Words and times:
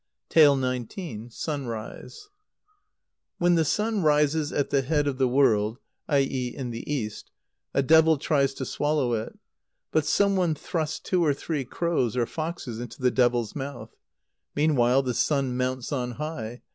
Sunrise. 0.33 2.29
When 3.37 3.53
the 3.53 3.63
sun 3.63 4.01
rises 4.01 4.51
at 4.51 4.71
the 4.71 4.81
head 4.81 5.05
of 5.05 5.19
the 5.19 5.27
world 5.27 5.77
[i.e. 6.09 6.47
in 6.47 6.71
the 6.71 6.91
east], 6.91 7.29
a 7.75 7.83
devil 7.83 8.17
tries 8.17 8.55
to 8.55 8.65
swallow 8.65 9.13
it. 9.13 9.37
But 9.91 10.07
some 10.07 10.35
one 10.35 10.55
thrusts 10.55 10.99
two 10.99 11.23
or 11.23 11.35
three 11.35 11.65
crows 11.65 12.17
or 12.17 12.25
foxes 12.25 12.79
into 12.79 12.99
the 12.99 13.11
devil's 13.11 13.55
mouth. 13.55 13.91
Meanwhile 14.55 15.03
the 15.03 15.13
sun 15.13 15.55
mounts 15.55 15.91
on 15.91 16.13
high. 16.13 16.63